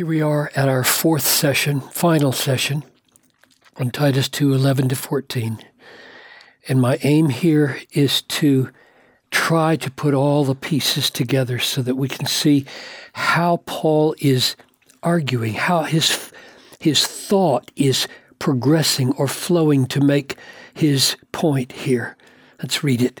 [0.00, 2.84] Here we are at our fourth session, final session
[3.76, 5.58] on Titus 2 11 to 14.
[6.66, 8.70] And my aim here is to
[9.30, 12.64] try to put all the pieces together so that we can see
[13.12, 14.56] how Paul is
[15.02, 16.32] arguing, how his,
[16.78, 18.08] his thought is
[18.38, 20.36] progressing or flowing to make
[20.72, 22.16] his point here.
[22.58, 23.20] Let's read it.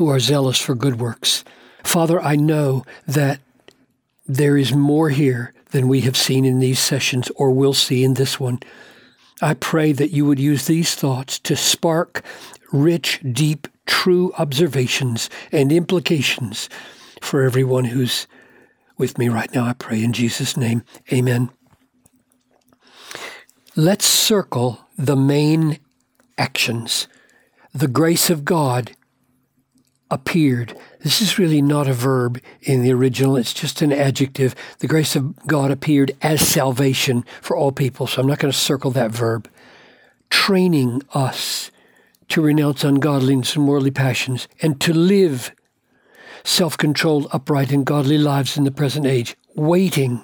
[0.00, 1.44] who are zealous for good works.
[1.84, 3.38] Father, I know that
[4.26, 8.14] there is more here than we have seen in these sessions or will see in
[8.14, 8.60] this one.
[9.42, 12.24] I pray that you would use these thoughts to spark
[12.72, 16.70] rich, deep, true observations and implications
[17.20, 18.26] for everyone who's
[18.96, 19.66] with me right now.
[19.66, 20.82] I pray in Jesus' name.
[21.12, 21.50] Amen.
[23.76, 25.78] Let's circle the main
[26.38, 27.06] actions.
[27.74, 28.92] The grace of God
[30.10, 30.76] appeared.
[31.00, 34.54] This is really not a verb in the original, it's just an adjective.
[34.78, 38.06] The grace of God appeared as salvation for all people.
[38.06, 39.48] So I'm not going to circle that verb.
[40.28, 41.70] Training us
[42.28, 45.52] to renounce ungodliness and worldly passions and to live
[46.44, 50.22] self controlled, upright, and godly lives in the present age, waiting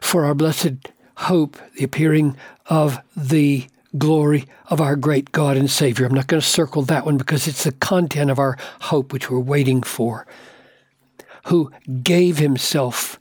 [0.00, 3.66] for our blessed hope, the appearing of the
[3.98, 6.06] glory of our great God and Savior.
[6.06, 9.30] I'm not going to circle that one because it's the content of our hope which
[9.30, 10.26] we're waiting for.
[11.46, 11.70] Who
[12.02, 13.18] gave himself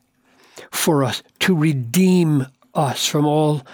[0.72, 3.66] for us to redeem us from all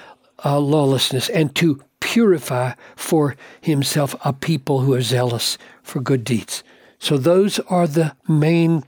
[0.44, 6.64] uh, lawlessness and to purify for himself a people who are zealous for good deeds.
[7.00, 8.84] So, those are the main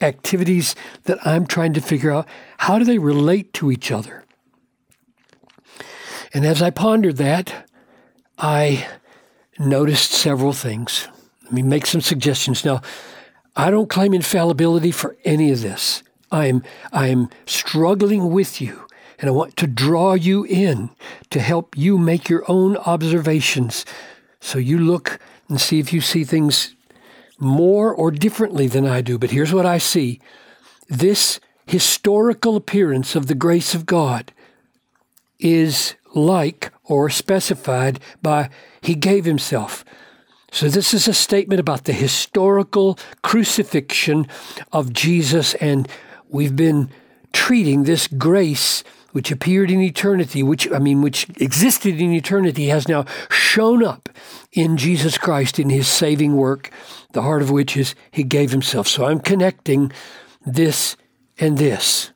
[0.00, 0.74] activities
[1.04, 2.26] that I'm trying to figure out.
[2.58, 4.24] How do they relate to each other?
[6.34, 7.70] And as I pondered that,
[8.36, 8.88] I
[9.58, 11.06] noticed several things.
[11.44, 12.64] Let me make some suggestions.
[12.64, 12.82] Now,
[13.54, 16.02] I don't claim infallibility for any of this.
[16.32, 18.88] I am, I am struggling with you,
[19.20, 20.90] and I want to draw you in
[21.30, 23.86] to help you make your own observations.
[24.40, 26.74] So you look and see if you see things
[27.38, 29.18] more or differently than I do.
[29.18, 30.20] But here's what I see
[30.88, 34.32] this historical appearance of the grace of God
[35.38, 38.50] is like or specified by
[38.80, 39.84] he gave himself.
[40.52, 44.28] So, this is a statement about the historical crucifixion
[44.72, 45.88] of Jesus, and
[46.28, 46.90] we've been
[47.32, 52.86] treating this grace which appeared in eternity, which, I mean, which existed in eternity, has
[52.86, 54.08] now shown up
[54.52, 56.70] in Jesus Christ in his saving work,
[57.12, 58.86] the heart of which is he gave himself.
[58.86, 59.90] So, I'm connecting
[60.46, 60.96] this
[61.38, 62.12] and this.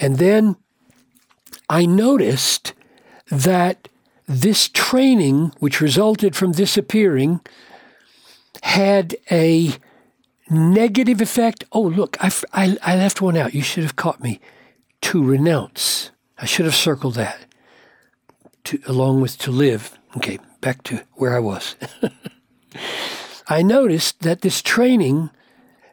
[0.00, 0.56] And then
[1.70, 2.74] I noticed
[3.30, 3.88] that
[4.26, 7.40] this training, which resulted from disappearing,
[8.62, 9.76] had a
[10.50, 11.62] negative effect.
[11.70, 13.54] Oh, look, I, I, I left one out.
[13.54, 14.40] You should have caught me.
[15.02, 16.10] To renounce.
[16.38, 17.46] I should have circled that.
[18.64, 19.96] To, along with to live.
[20.16, 21.76] Okay, back to where I was.
[23.48, 25.30] I noticed that this training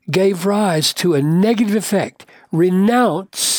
[0.10, 2.26] gave rise to a negative effect.
[2.52, 3.57] Renounce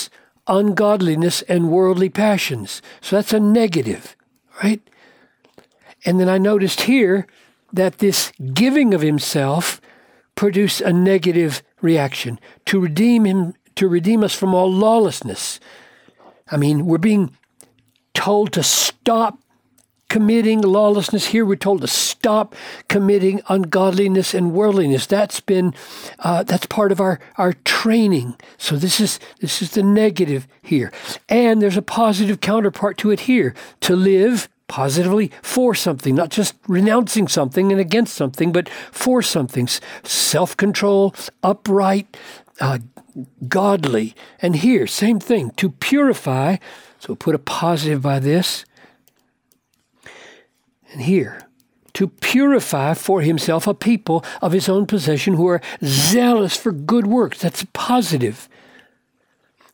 [0.48, 2.82] ungodliness and worldly passions.
[3.00, 4.16] So that's a negative,
[4.62, 4.80] right?
[6.04, 7.26] And then I noticed here
[7.72, 9.80] that this giving of himself
[10.34, 15.60] produced a negative reaction to redeem him to redeem us from all lawlessness.
[16.50, 17.36] I mean, we're being
[18.12, 19.38] told to stop
[20.08, 21.26] committing lawlessness.
[21.26, 22.54] Here we're told to stop
[22.88, 25.06] committing ungodliness and worldliness.
[25.06, 25.74] That's been
[26.20, 28.36] uh, that's part of our our training.
[28.56, 30.92] So this is this is the negative here,
[31.28, 36.54] and there's a positive counterpart to it here: to live positively for something, not just
[36.66, 39.68] renouncing something and against something, but for something.
[40.02, 42.16] Self control, upright.
[42.60, 42.78] Uh,
[43.48, 44.14] godly.
[44.40, 46.56] And here, same thing, to purify.
[46.98, 48.64] So put a positive by this
[50.98, 51.40] and here,
[51.92, 57.06] to purify for himself a people of his own possession who are zealous for good
[57.06, 57.40] works.
[57.40, 58.48] That's positive.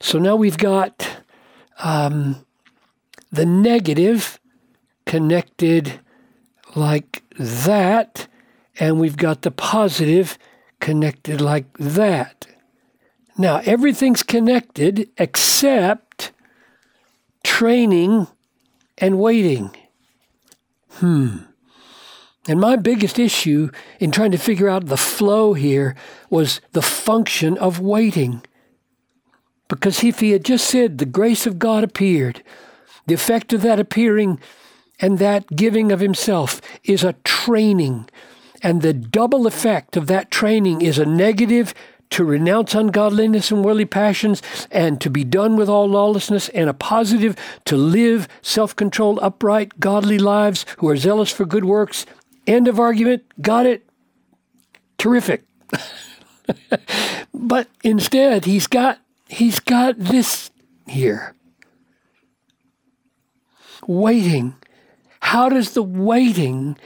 [0.00, 1.08] So now we've got
[1.78, 2.44] um,
[3.32, 4.38] the negative
[5.06, 6.00] connected
[6.74, 8.28] like that,
[8.78, 10.38] and we've got the positive
[10.80, 12.46] connected like that.
[13.38, 16.32] Now, everything's connected except
[17.42, 18.26] training
[18.98, 19.74] and waiting.
[20.96, 21.38] Hmm.
[22.46, 25.94] And my biggest issue in trying to figure out the flow here
[26.28, 28.42] was the function of waiting.
[29.68, 32.42] Because if he had just said the grace of God appeared,
[33.06, 34.38] the effect of that appearing
[35.00, 38.08] and that giving of himself is a training.
[38.62, 41.74] And the double effect of that training is a negative
[42.14, 44.40] to renounce ungodliness and worldly passions
[44.70, 47.34] and to be done with all lawlessness, and a positive
[47.64, 52.06] to live self controlled, upright, godly lives who are zealous for good works.
[52.46, 53.24] End of argument.
[53.42, 53.84] Got it?
[54.96, 55.42] Terrific.
[57.34, 60.52] but instead, he's got he's got this
[60.86, 61.34] here.
[63.88, 64.54] Waiting.
[65.18, 66.76] How does the waiting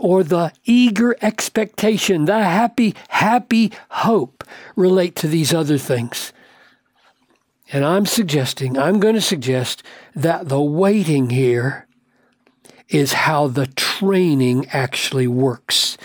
[0.00, 4.42] or the eager expectation, the happy, happy hope
[4.74, 6.32] relate to these other things?
[7.70, 9.82] And I'm suggesting, I'm going to suggest
[10.16, 11.86] that the waiting here
[12.88, 15.98] is how the training actually works.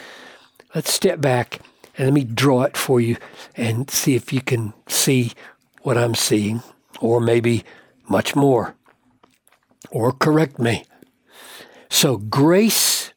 [0.76, 1.62] Let's step back
[1.98, 3.16] and let me draw it for you
[3.56, 5.32] and see if you can see
[5.84, 6.62] what I'm seeing,
[7.00, 7.64] or maybe
[8.10, 8.76] much more,
[9.90, 10.84] or correct me.
[11.90, 13.14] So, grace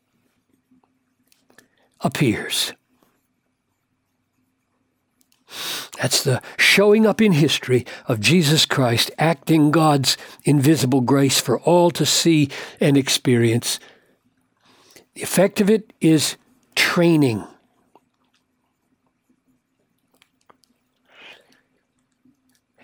[2.01, 2.73] appears.
[6.01, 11.91] That's the showing up in history of Jesus Christ acting God's invisible grace for all
[11.93, 12.51] to see
[12.81, 13.81] and experience.
[15.15, 16.37] The effect of it is
[16.77, 17.45] training.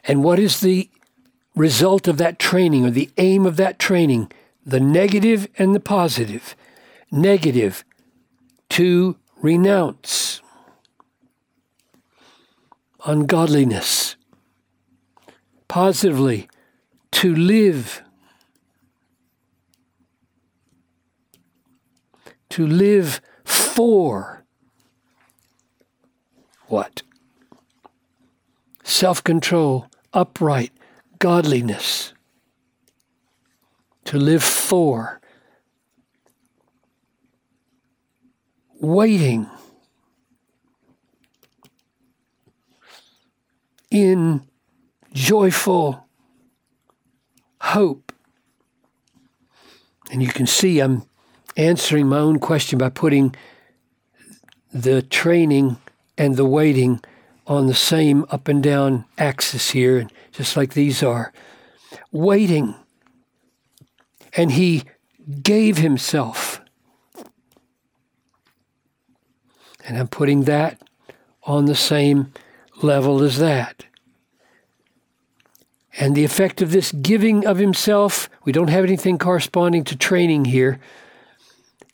[0.06, 0.90] And what is the
[1.54, 4.30] result of that training or the aim of that training?
[4.66, 6.56] The negative and the positive.
[7.10, 7.84] Negative,
[8.70, 10.40] to renounce
[13.04, 14.16] ungodliness.
[15.68, 16.48] Positively,
[17.12, 18.02] to live.
[22.50, 24.44] To live for
[26.68, 27.02] what?
[28.82, 30.72] Self control, upright,
[31.18, 32.12] godliness.
[34.06, 35.20] To live for.
[38.84, 39.48] Waiting
[43.90, 44.42] in
[45.14, 46.06] joyful
[47.62, 48.12] hope.
[50.10, 51.04] And you can see I'm
[51.56, 53.34] answering my own question by putting
[54.70, 55.78] the training
[56.18, 57.00] and the waiting
[57.46, 61.32] on the same up and down axis here, just like these are.
[62.12, 62.74] Waiting.
[64.36, 64.82] And he
[65.42, 66.60] gave himself.
[69.86, 70.80] And I'm putting that
[71.42, 72.32] on the same
[72.82, 73.84] level as that.
[75.96, 80.46] And the effect of this giving of himself, we don't have anything corresponding to training
[80.46, 80.80] here,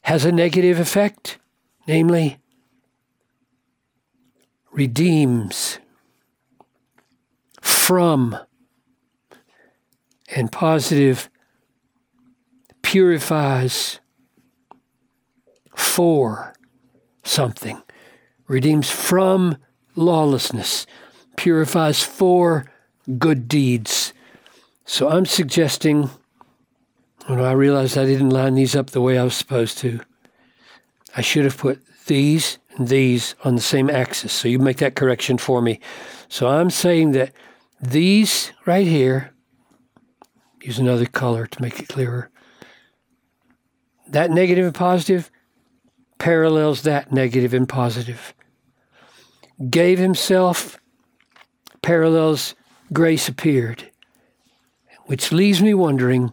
[0.02, 1.38] has a negative effect,
[1.86, 2.38] namely,
[4.72, 5.78] redeems
[7.60, 8.38] from
[10.34, 11.28] and positive
[12.82, 14.00] purifies
[15.74, 16.54] for
[17.30, 17.80] something,
[18.48, 19.56] redeems from
[19.94, 20.86] lawlessness,
[21.36, 22.70] purifies for
[23.18, 24.12] good deeds.
[24.84, 26.10] So I'm suggesting,
[27.26, 30.00] when I realized I didn't line these up the way I was supposed to,
[31.16, 34.32] I should have put these and these on the same axis.
[34.32, 35.80] So you make that correction for me.
[36.28, 37.32] So I'm saying that
[37.80, 39.32] these right here,
[40.60, 42.30] use another color to make it clearer.
[44.08, 45.30] That negative and positive
[46.20, 48.34] parallels that negative and positive
[49.68, 50.78] gave himself,
[51.82, 52.54] parallels
[52.92, 53.90] grace appeared,
[55.06, 56.32] which leaves me wondering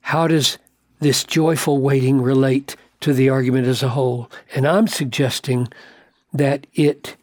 [0.00, 0.58] how does
[1.00, 4.30] this joyful waiting relate to the argument as a whole?
[4.54, 5.68] And I'm suggesting
[6.32, 7.16] that it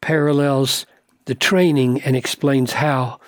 [0.00, 0.84] parallels
[1.24, 3.18] the training and explains how.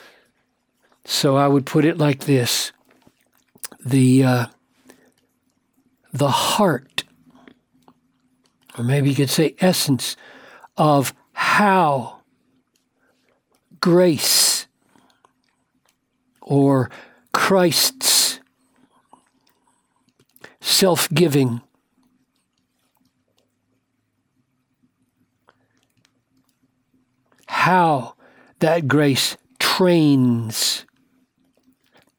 [1.07, 2.73] So I would put it like this
[3.85, 4.47] the, uh,
[6.13, 6.92] the heart,
[8.79, 10.17] or maybe you could say essence
[10.77, 12.21] of how
[13.81, 14.67] grace
[16.41, 16.91] or
[17.33, 18.41] Christ's
[20.61, 21.61] self giving
[27.47, 28.15] how
[28.61, 30.85] that grace trains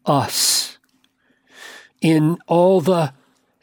[0.06, 0.78] us
[2.02, 3.14] in all the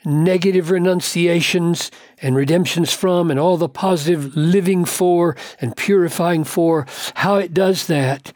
[0.04, 1.90] negative renunciations
[2.22, 7.86] and redemptions from and all the positive living for and purifying for, how it does
[7.86, 8.32] that,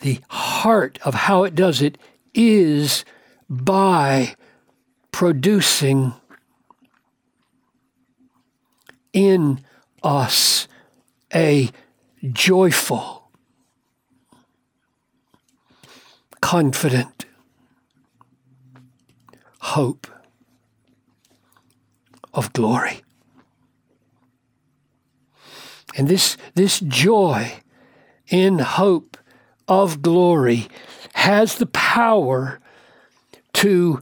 [0.00, 1.96] the heart of how it does it
[2.34, 3.04] is
[3.48, 4.34] by
[5.12, 6.12] producing
[9.12, 9.64] in
[10.02, 10.68] us
[11.34, 11.70] a
[12.32, 13.30] joyful,
[16.40, 17.24] confident
[19.60, 20.06] hope
[22.36, 23.02] of glory.
[25.96, 27.54] And this, this joy
[28.28, 29.16] in hope
[29.66, 30.68] of glory
[31.14, 32.60] has the power
[33.54, 34.00] to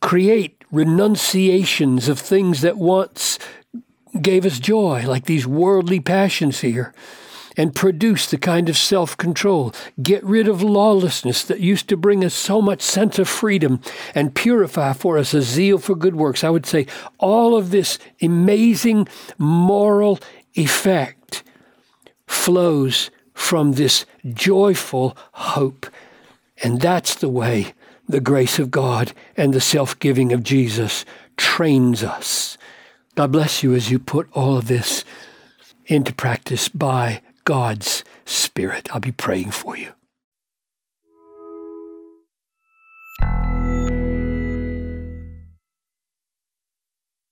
[0.00, 3.38] create renunciations of things that once
[4.20, 6.92] gave us joy, like these worldly passions here,
[7.56, 9.72] and produce the kind of self control.
[10.02, 13.80] Get rid of lawlessness that used to bring us so much sense of freedom
[14.14, 16.44] and purify for us a zeal for good works.
[16.44, 16.86] I would say
[17.18, 19.08] all of this amazing
[19.38, 20.18] moral
[20.54, 21.42] effect
[22.26, 25.86] flows from this joyful hope.
[26.62, 27.74] And that's the way
[28.08, 31.04] the grace of God and the self giving of Jesus
[31.36, 32.56] trains us.
[33.14, 35.04] God bless you as you put all of this
[35.86, 38.88] into practice by God's Spirit.
[38.92, 39.92] I'll be praying for you.